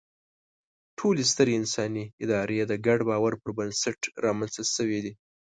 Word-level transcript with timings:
ټولې 0.97 1.23
سترې 1.31 1.53
انساني 1.61 2.05
ادارې 2.23 2.57
د 2.71 2.73
ګډ 2.85 2.99
باور 3.09 3.33
پر 3.41 3.49
بنسټ 3.57 3.99
رامنځ 4.25 4.51
ته 4.57 4.63
شوې 4.75 4.99
دي. 5.05 5.13